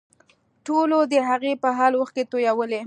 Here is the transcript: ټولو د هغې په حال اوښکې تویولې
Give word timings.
ټولو 0.65 0.97
د 1.11 1.13
هغې 1.29 1.53
په 1.63 1.69
حال 1.77 1.93
اوښکې 1.99 2.23
تویولې 2.31 2.79